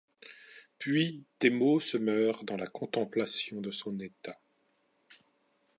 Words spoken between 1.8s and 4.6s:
meurent dans la contemplation de son état.